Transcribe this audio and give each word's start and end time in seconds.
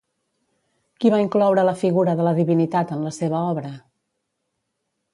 Qui 1.03 1.11
va 1.15 1.19
incloure 1.25 1.67
la 1.69 1.77
figura 1.83 2.17
de 2.21 2.27
la 2.31 2.33
divinitat 2.41 2.97
en 2.99 3.07
la 3.11 3.15
seva 3.21 3.45
obra? 3.55 3.75